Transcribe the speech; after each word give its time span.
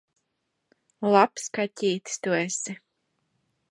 Labs 1.17 1.47
kaķītis 1.59 2.19
tu 2.25 2.37
esi! 2.43 2.79